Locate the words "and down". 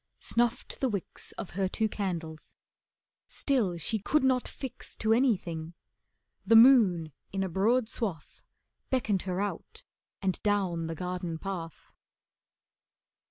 10.19-10.87